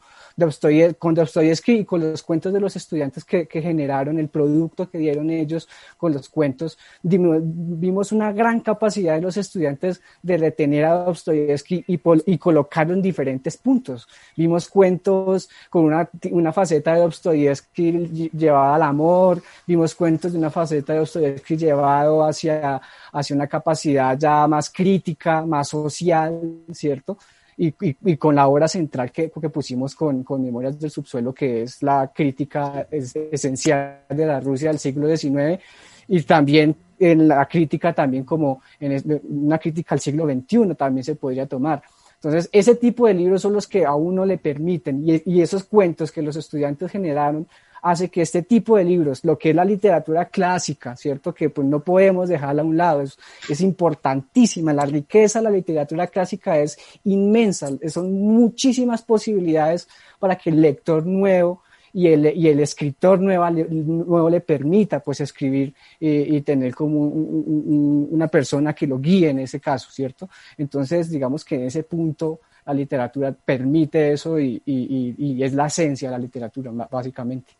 [0.98, 4.98] con Dostoyevsky y con los cuentos de los estudiantes que, que, generaron, el producto que
[4.98, 11.04] dieron ellos con los cuentos, vimos una gran capacidad de los estudiantes de retener a
[11.04, 14.08] Dostoyevsky y, y colocarlo en diferentes puntos.
[14.36, 20.50] Vimos cuentos con una, una faceta de Dostoyevsky llevada al amor, vimos cuentos de una
[20.50, 26.40] faceta de Dostoyevsky llevado hacia, hacia una capacidad ya más crítica, más social,
[26.72, 27.18] ¿cierto?
[27.58, 31.64] Y, y, con la obra central que, que pusimos con, con, Memorias del Subsuelo, que
[31.64, 35.62] es la crítica esencial de la Rusia del siglo XIX,
[36.08, 41.16] y también en la crítica también como en una crítica al siglo XXI también se
[41.16, 41.84] podría tomar.
[42.24, 46.12] Entonces, ese tipo de libros son los que a uno le permiten y, esos cuentos
[46.12, 47.48] que los estudiantes generaron
[47.82, 51.34] hace que este tipo de libros, lo que es la literatura clásica, ¿cierto?
[51.34, 53.18] Que pues no podemos dejarla a un lado, es,
[53.50, 59.88] es importantísima, la riqueza de la literatura clásica es inmensa, son muchísimas posibilidades
[60.20, 65.22] para que el lector nuevo y el, y el escritor nuevo, nuevo le permita pues
[65.22, 70.30] escribir y tener como una persona que lo guíe en ese caso, ¿cierto?
[70.58, 75.68] Entonces, digamos que en ese punto la literatura permite eso y, y, y es la
[75.68, 77.54] esencia de la literatura, básicamente.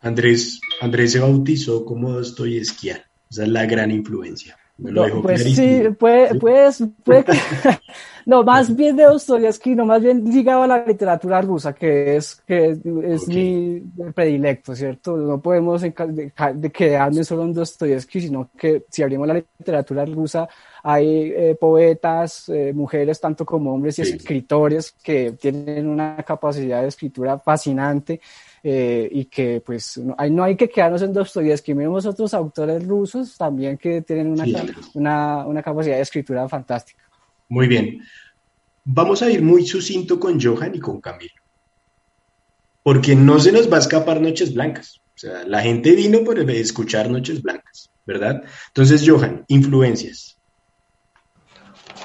[0.00, 4.57] Andrés, Andrés se bautizó como Dostoyevskiano, esa es la gran influencia.
[4.78, 6.70] Me lo no, pues sí, puede, puede,
[7.04, 7.24] puede
[8.26, 12.36] no, más bien de Dostoyevsky, no, más bien ligado a la literatura rusa, que es,
[12.46, 13.82] que es, mi
[14.14, 15.16] predilecto, ¿cierto?
[15.16, 20.48] No podemos de, de quedarme solo en Dostoyevsky, sino que si abrimos la literatura rusa,
[20.84, 26.88] hay eh, poetas, eh, mujeres, tanto como hombres y escritores que tienen una capacidad de
[26.88, 28.20] escritura fascinante
[28.62, 32.86] eh, y que pues no hay, no hay que quedarnos en Dostoyevsky, miremos otros autores
[32.86, 34.44] rusos también que tienen una,
[34.94, 37.04] una, una capacidad de escritura fantástica.
[37.48, 38.00] Muy bien.
[38.84, 41.34] Vamos a ir muy sucinto con Johan y con Camilo.
[42.82, 45.00] Porque no se nos va a escapar Noches Blancas.
[45.14, 48.42] O sea, la gente vino por escuchar Noches Blancas, ¿verdad?
[48.68, 50.38] Entonces, Johan, influencias.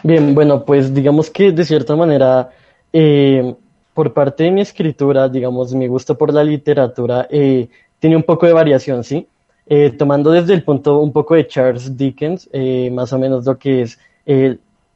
[0.02, 2.50] Bien, bueno, pues digamos que de cierta manera
[2.92, 3.56] eh,
[3.94, 8.46] por parte de mi escritura, digamos, mi gusto por la literatura eh, tiene un poco
[8.46, 9.28] de variación, ¿sí?
[9.66, 13.58] Eh, tomando desde el punto un poco de Charles Dickens, eh, más o menos lo
[13.58, 14.00] que es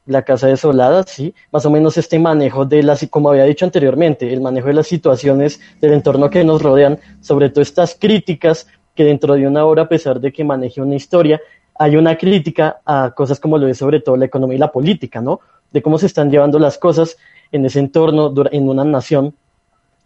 [0.06, 1.34] La Casa Desolada, ¿sí?
[1.52, 4.86] Más o menos este manejo de las, como había dicho anteriormente, el manejo de las
[4.86, 9.82] situaciones del entorno que nos rodean, sobre todo estas críticas que dentro de una obra,
[9.82, 11.40] a pesar de que maneje una historia,
[11.78, 15.20] hay una crítica a cosas como lo es sobre todo la economía y la política,
[15.20, 15.40] ¿no?
[15.70, 17.16] De cómo se están llevando las cosas
[17.52, 19.34] en ese entorno, en una nación,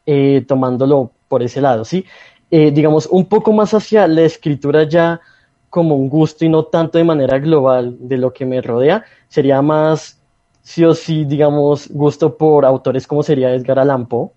[0.07, 2.05] eh, tomándolo por ese lado, ¿sí?
[2.51, 5.21] Eh, digamos, un poco más hacia la escritura ya
[5.71, 9.63] como un gusto y no tanto de manera global de lo que me rodea, sería
[9.63, 10.21] más,
[10.63, 14.31] sí o sí, digamos, gusto por autores como sería Edgar Allan Poe,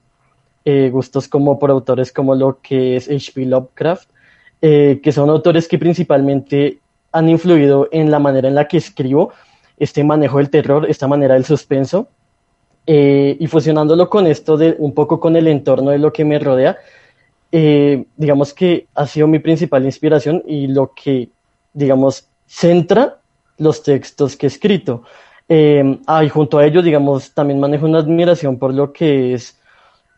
[0.63, 3.45] eh, gustos como por autores como lo que es H.P.
[3.45, 4.09] Lovecraft,
[4.61, 6.79] que son autores que principalmente
[7.11, 9.31] han influido en la manera en la que escribo,
[9.77, 12.07] este manejo del terror, esta manera del suspenso,
[12.87, 16.39] eh, y fusionándolo con esto de un poco con el entorno de lo que me
[16.39, 16.77] rodea,
[17.51, 21.29] eh, digamos que ha sido mi principal inspiración y lo que,
[21.73, 23.19] digamos, centra
[23.57, 25.03] los textos que he escrito.
[25.47, 29.57] Eh, ah, y junto a ello, digamos, también manejo una admiración por lo que es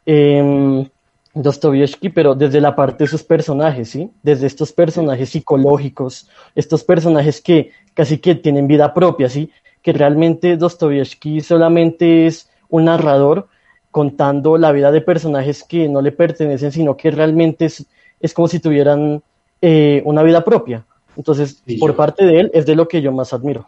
[0.06, 0.88] eh,
[1.34, 4.10] Dostoyevsky, pero desde la parte de sus personajes, ¿sí?
[4.24, 9.52] Desde estos personajes psicológicos, estos personajes que casi que tienen vida propia, ¿sí?
[9.82, 13.48] Que realmente Dostoyevsky solamente es un narrador
[13.92, 17.86] contando la vida de personajes que no le pertenecen, sino que realmente es,
[18.20, 19.24] es como si tuvieran
[19.62, 20.86] eh, una vida propia.
[21.16, 23.68] Entonces, por parte de él, es de lo que yo más admiro.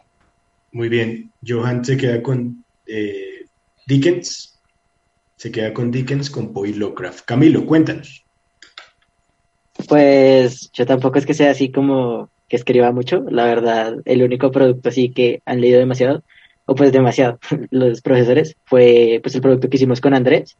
[0.72, 1.32] Muy bien.
[1.45, 3.45] Johan se queda con eh,
[3.88, 4.60] Dickens.
[5.36, 7.26] Se queda con Dickens, con Poe Lovecraft.
[7.26, 8.24] Camilo, cuéntanos.
[9.88, 13.26] Pues yo tampoco es que sea así como que escriba mucho.
[13.30, 16.24] La verdad, el único producto así que han leído demasiado,
[16.70, 17.39] o pues demasiado,
[17.72, 20.55] los profesores, fue pues el producto que hicimos con Andrés.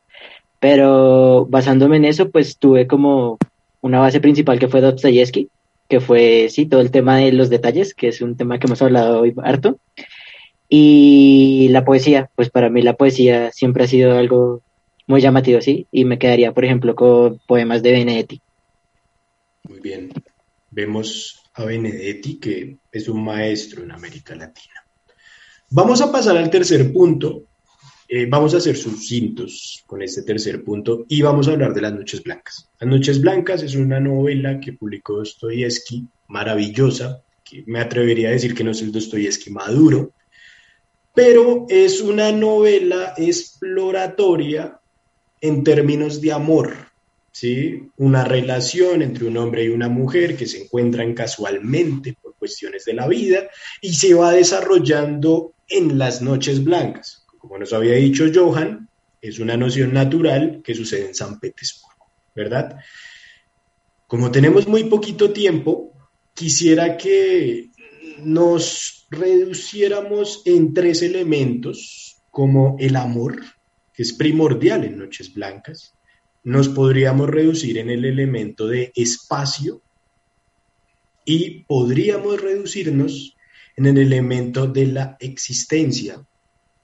[0.60, 3.38] Pero basándome en eso, pues tuve como
[3.82, 5.50] una base principal que fue Dostoyevsky,
[5.88, 8.82] que fue, sí, todo el tema de los detalles, que es un tema que hemos
[8.82, 9.80] hablado hoy harto.
[10.68, 14.62] Y la poesía, pues para mí la poesía siempre ha sido algo
[15.08, 18.42] muy llamativo, sí, y me quedaría, por ejemplo, con poemas de Benedetti.
[19.64, 20.12] Muy bien.
[20.72, 24.79] Vemos a Benedetti, que es un maestro en América Latina.
[25.72, 27.44] Vamos a pasar al tercer punto.
[28.08, 31.94] Eh, vamos a hacer sucintos con este tercer punto y vamos a hablar de Las
[31.94, 32.68] Noches Blancas.
[32.80, 38.56] Las Noches Blancas es una novela que publicó Dostoyevsky, maravillosa, que me atrevería a decir
[38.56, 40.12] que no es el Dostoyevsky maduro,
[41.14, 44.80] pero es una novela exploratoria
[45.40, 46.74] en términos de amor,
[47.32, 47.84] ¿sí?
[47.98, 52.96] Una relación entre un hombre y una mujer que se encuentran casualmente por cuestiones de
[52.96, 53.50] la vida
[53.82, 57.26] y se va desarrollando en las noches blancas.
[57.38, 58.90] Como nos había dicho Johan,
[59.22, 62.80] es una noción natural que sucede en San Petersburgo, ¿verdad?
[64.08, 65.94] Como tenemos muy poquito tiempo,
[66.34, 67.70] quisiera que
[68.24, 73.42] nos reduciéramos en tres elementos, como el amor,
[73.94, 75.94] que es primordial en Noches Blancas,
[76.44, 79.82] nos podríamos reducir en el elemento de espacio
[81.26, 83.36] y podríamos reducirnos
[83.76, 86.22] en el elemento de la existencia.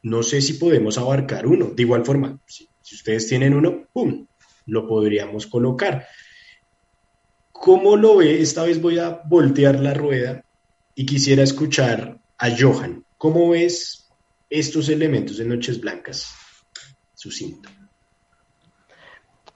[0.04, 1.72] No sé si podemos abarcar uno.
[1.76, 4.28] De igual forma, si, ustedes tienen uno, ¡pum!,
[4.68, 6.06] lo podríamos colocar.
[7.52, 8.42] ¿Cómo lo ve?
[8.42, 10.44] Esta vez voy a voltear la rueda
[10.94, 13.04] y quisiera escuchar a Johan.
[13.18, 14.08] ¿Cómo ves
[14.50, 16.34] estos elementos de Noches Blancas?
[17.14, 17.70] Sucinto.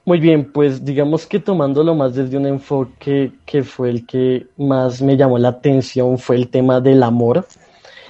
[0.10, 5.03] Muy bien, pues digamos que tomándolo más desde un enfoque que fue el que más
[5.03, 7.45] me llamó la atención, fue el tema del amor.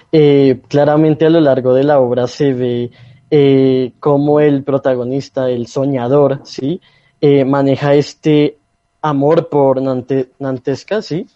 [0.09, 2.91] Eh, claramente a lo largo de la obra se ve
[3.29, 6.79] eh, cómo el protagonista, el soñador, ¿sí?
[7.19, 8.55] Eh, maneja este
[9.01, 11.27] amor por Nantesca, ¿sí?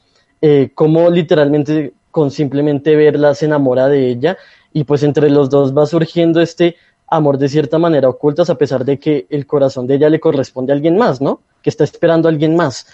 [0.75, 4.37] cómo literalmente con simplemente verla se enamora de ella
[4.71, 6.77] y pues entre los dos va surgiendo este
[7.15, 10.73] amor de cierta manera ocultas a pesar de que el corazón de ella le corresponde
[10.73, 11.41] a alguien más, ¿no?
[11.61, 12.87] Que está esperando a alguien más.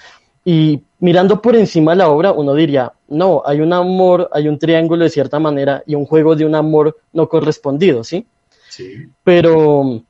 [0.43, 4.57] Y mirando por encima de la obra, uno diría, no, hay un amor, hay un
[4.57, 8.25] triángulo de cierta manera y un juego de un amor no correspondido, ¿sí?
[8.69, 9.07] Sí.
[9.23, 10.01] Pero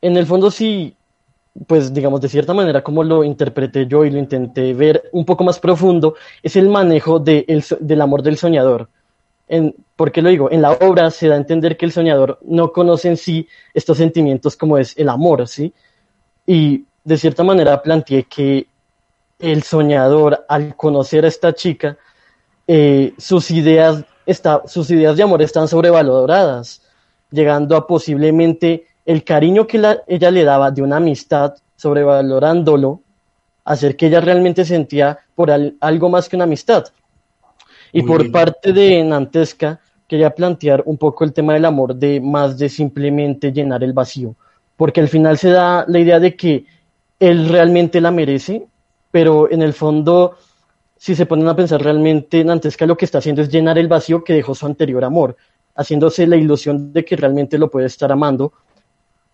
[0.00, 0.94] en el fondo sí,
[1.66, 5.44] pues digamos de cierta manera como lo interpreté yo y lo intenté ver un poco
[5.44, 7.44] más profundo, es el manejo de
[7.80, 8.88] del amor del soñador
[9.48, 10.50] en, ¿por qué lo digo?
[10.50, 13.98] En la obra se da a entender que el soñador no conoce en sí estos
[13.98, 15.72] sentimientos como es el amor, ¿sí?
[16.46, 18.66] Y de cierta manera planteé que
[19.38, 21.98] el soñador, al conocer a esta chica,
[22.66, 26.82] eh, sus, ideas está, sus ideas de amor están sobrevaloradas,
[27.30, 33.00] llegando a posiblemente el cariño que ella le daba de una amistad, sobrevalorándolo,
[33.64, 36.84] hacer que ella realmente sentía por algo más que una amistad.
[37.92, 42.58] Y por parte de Nantesca, quería plantear un poco el tema del amor de más
[42.58, 44.34] de simplemente llenar el vacío,
[44.76, 46.66] porque al final se da la idea de que
[47.18, 48.66] él realmente la merece,
[49.10, 50.36] pero en el fondo,
[50.96, 54.24] si se ponen a pensar realmente, Nantesca lo que está haciendo es llenar el vacío
[54.24, 55.36] que dejó su anterior amor,
[55.74, 58.52] haciéndose la ilusión de que realmente lo puede estar amando.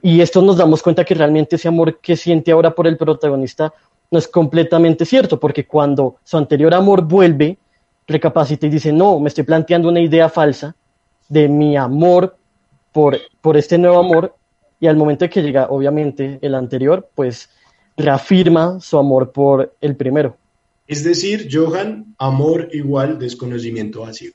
[0.02, 3.72] Y esto nos damos cuenta que realmente ese amor que siente ahora por el protagonista
[4.10, 7.58] no es completamente cierto, porque cuando su anterior amor vuelve,
[8.08, 10.74] recapacita y dice, no, me estoy planteando una idea falsa
[11.28, 12.36] de mi amor
[12.90, 14.34] por, por este nuevo amor
[14.80, 17.50] y al momento de que llega, obviamente, el anterior, pues
[17.96, 20.36] reafirma su amor por el primero.
[20.86, 24.32] Es decir, Johan, amor igual desconocimiento vacío.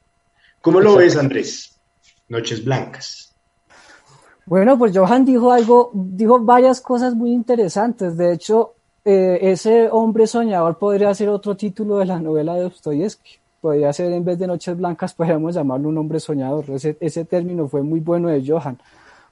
[0.62, 1.80] ¿Cómo lo ves, Andrés?
[2.30, 3.34] Noches Blancas.
[4.46, 8.18] Bueno, pues Johan dijo algo, dijo varias cosas muy interesantes.
[8.18, 13.43] De hecho, eh, ese hombre soñador podría ser otro título de la novela de Dostoyevsky
[13.64, 16.66] podría ser en vez de Noches Blancas, podríamos llamarlo un hombre soñador.
[16.70, 18.78] Ese, ese término fue muy bueno de Johan,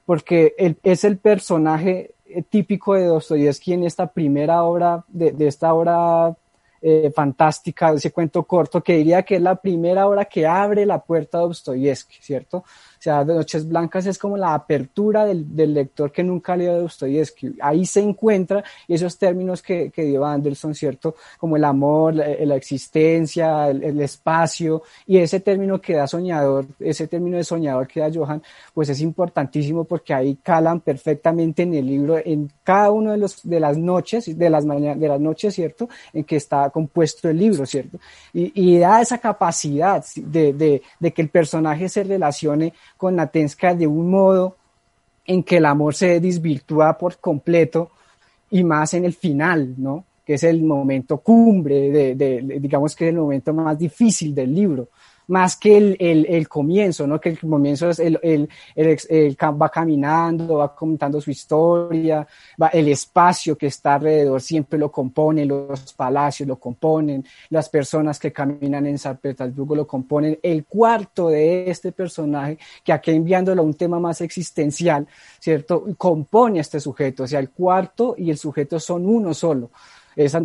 [0.06, 5.48] porque él, es el personaje eh, típico de Dostoyevsky en esta primera obra, de, de
[5.48, 6.34] esta obra
[6.80, 11.02] eh, fantástica, ese cuento corto, que diría que es la primera obra que abre la
[11.02, 12.64] puerta a Dostoyevsky, ¿cierto?
[13.02, 16.82] O sea, Noches Blancas es como la apertura del, del lector que nunca ha leído
[16.82, 17.56] Dostoyevsky.
[17.60, 21.16] Ahí se encuentra esos términos que, que dio Anderson, ¿cierto?
[21.36, 26.66] Como el amor, la, la existencia, el, el, espacio, y ese término que da soñador,
[26.78, 28.40] ese término de soñador que da Johan,
[28.72, 33.40] pues es importantísimo porque ahí calan perfectamente en el libro, en cada uno de, los,
[33.42, 35.88] de las noches, de las, mañanas, de las noches, ¿cierto?
[36.12, 37.98] En que está compuesto el libro, ¿cierto?
[38.32, 42.72] Y, y da esa capacidad de, de, de que el personaje se relacione
[43.02, 44.56] con Natenska de un modo
[45.26, 47.90] en que el amor se desvirtúa por completo
[48.48, 50.04] y más en el final, ¿no?
[50.24, 54.88] Que es el momento cumbre, de, digamos que es el momento más difícil del libro
[55.28, 57.20] más que el, el, el, comienzo, ¿no?
[57.20, 62.26] Que el comienzo es el, el, el, va caminando, va contando su historia,
[62.60, 68.18] va, el espacio que está alrededor siempre lo compone, los palacios lo componen, las personas
[68.18, 73.62] que caminan en San Petersburgo lo componen, el cuarto de este personaje, que aquí enviándolo
[73.62, 75.06] a un tema más existencial,
[75.38, 75.84] ¿cierto?
[75.96, 79.70] Compone a este sujeto, o sea, el cuarto y el sujeto son uno solo
[80.16, 80.36] es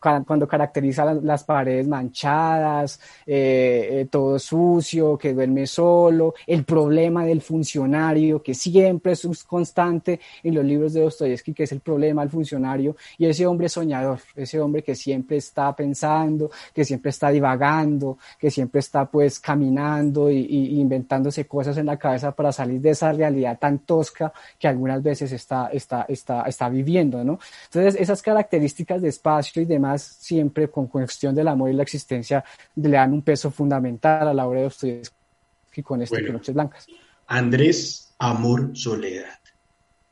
[0.00, 7.40] cuando caracteriza las paredes manchadas, eh, eh, todo sucio, que duerme solo, el problema del
[7.40, 12.30] funcionario, que siempre es constante en los libros de Dostoyevsky, que es el problema del
[12.30, 18.18] funcionario, y ese hombre soñador, ese hombre que siempre está pensando, que siempre está divagando,
[18.38, 22.90] que siempre está pues caminando y, y inventándose cosas en la cabeza para salir de
[22.90, 27.38] esa realidad tan tosca que algunas veces está, está, está, está viviendo, ¿no?
[27.66, 32.44] Entonces, esas características de espacio y demás, siempre con cuestión del amor y la existencia,
[32.76, 36.86] le dan un peso fundamental a la obra de Dostoyevsky con este bueno, Noches Blancas.
[37.26, 39.38] Andrés, Amor, Soledad.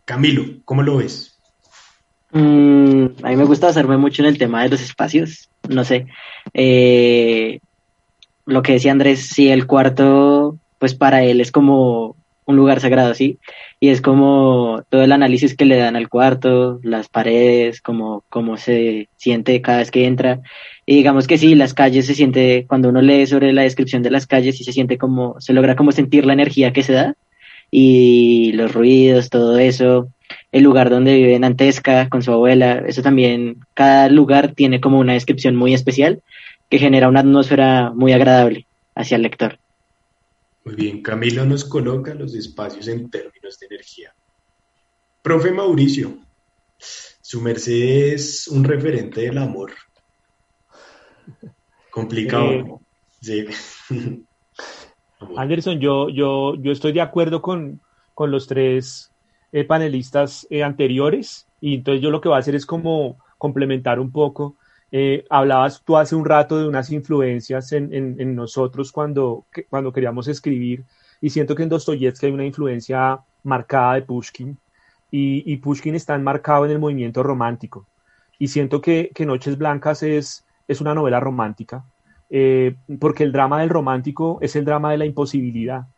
[0.04, 1.38] Camilo, ¿cómo lo ves?
[2.32, 6.06] Mm, a mí me gusta basarme mucho en el tema de los espacios, no sé.
[6.54, 7.60] Eh,
[8.44, 12.16] lo que decía Andrés, sí, el cuarto, pues para él es como
[12.46, 13.38] un lugar sagrado, ¿sí?
[13.80, 18.56] Y es como todo el análisis que le dan al cuarto, las paredes, como cómo
[18.56, 20.40] se siente cada vez que entra.
[20.86, 24.10] Y digamos que sí, las calles se siente, cuando uno lee sobre la descripción de
[24.10, 27.16] las calles, sí se siente como, se logra como sentir la energía que se da
[27.70, 30.08] y los ruidos, todo eso,
[30.52, 35.14] el lugar donde vive Nantesca con su abuela, eso también, cada lugar tiene como una
[35.14, 36.22] descripción muy especial
[36.70, 39.58] que genera una atmósfera muy agradable hacia el lector.
[40.66, 44.12] Muy bien, Camilo nos coloca los espacios en términos de energía.
[45.22, 46.18] Profe Mauricio,
[47.20, 49.70] su merced es un referente del amor.
[51.88, 52.80] Complicado.
[53.28, 53.46] Eh, sí.
[55.36, 57.80] Anderson, yo, yo, yo estoy de acuerdo con,
[58.14, 59.12] con los tres
[59.52, 64.00] eh, panelistas eh, anteriores y entonces yo lo que voy a hacer es como complementar
[64.00, 64.56] un poco
[64.98, 70.86] eh, hablabas tú hace un rato de unas influencias en, nosotros cuando, cuando queríamos escribir
[71.20, 74.56] y siento que en Dostoyevsky hay una influencia marcada de Pushkin
[75.10, 77.86] y, Pushkin está enmarcado en el movimiento romántico
[78.38, 81.84] y siento que, Noches Blancas es, es una novela romántica
[82.30, 85.88] eh, porque el drama del romántico es el drama de la imposibilidad.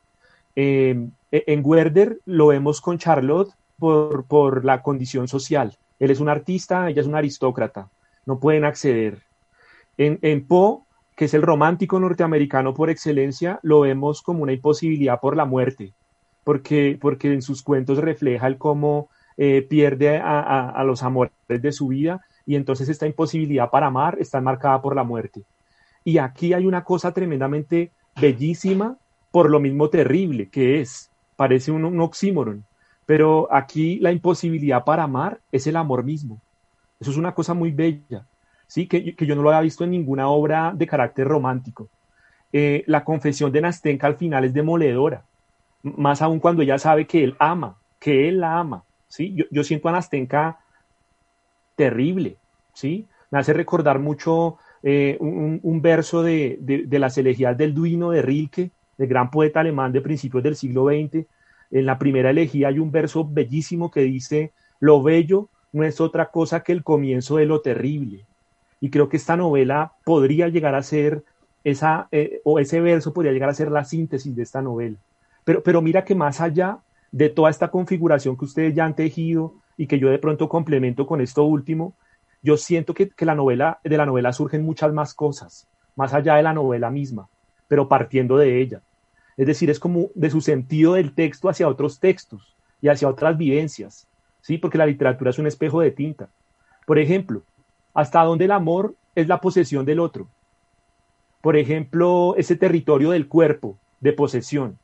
[0.56, 5.78] Eh, en Werder lo vemos con Charlotte por, por la condición social.
[6.00, 7.90] Él es un artista, ella es una aristócrata
[8.28, 9.22] no pueden acceder.
[9.96, 10.82] En, Poe,
[11.16, 15.94] que es el romántico norteamericano por excelencia, lo vemos como una imposibilidad por la muerte,
[16.44, 19.08] porque, porque en sus cuentos refleja el cómo
[19.38, 24.42] eh, pierde a, los amores de su vida y entonces esta imposibilidad para amar está
[24.42, 25.42] marcada por la muerte.
[26.04, 28.98] Y aquí hay una cosa tremendamente bellísima
[29.30, 32.66] por lo mismo terrible que es, parece un, un oxímoron,
[33.06, 36.42] pero aquí la imposibilidad para amar es el amor mismo.
[37.00, 38.26] Eso es una cosa muy bella,
[38.66, 38.86] ¿sí?
[38.86, 41.88] que, que yo no lo había visto en ninguna obra de carácter romántico.
[42.52, 45.22] Eh, la confesión de Nastenka al final es demoledora,
[45.82, 48.84] más aún cuando ella sabe que él ama, que él la ama.
[49.06, 49.34] ¿sí?
[49.34, 50.58] Yo, yo siento a Nastenka
[51.76, 52.36] terrible,
[52.72, 53.06] ¿sí?
[53.30, 58.10] me hace recordar mucho eh, un, un, verso de, de, de, las elegías del Duino
[58.10, 61.26] de Rilke, el gran poeta alemán de principios del siglo XX.
[61.70, 66.30] En la primera elegía hay un verso bellísimo que dice, lo bello no es otra
[66.30, 68.24] cosa que el comienzo de lo terrible.
[68.80, 71.24] Y creo que esta novela podría llegar a ser
[71.64, 74.96] esa, eh, o ese verso podría llegar a ser la síntesis de esta novela.
[75.44, 76.78] Pero, pero mira que más allá
[77.10, 81.06] de toda esta configuración que ustedes ya han tejido y que yo de pronto complemento
[81.06, 81.94] con esto último,
[82.42, 85.66] yo siento que, que la novela, de la novela surgen muchas más cosas,
[85.96, 87.28] más allá de la novela misma,
[87.66, 88.82] pero partiendo de ella.
[89.36, 93.36] Es decir, es como de su sentido del texto hacia otros textos y hacia otras
[93.38, 94.06] vivencias.
[94.48, 94.56] ¿Sí?
[94.56, 96.30] Porque la literatura es un espejo de tinta.
[96.86, 97.42] Por ejemplo,
[97.92, 100.26] hasta dónde el amor es la posesión del otro.
[101.42, 104.78] Por ejemplo, ese territorio del cuerpo, de posesión.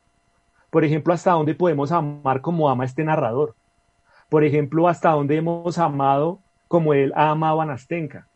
[0.68, 3.54] Por ejemplo, hasta dónde podemos amar como ama este narrador.
[4.28, 8.28] Por ejemplo, hasta dónde hemos amado como él ha amado a Nastenka.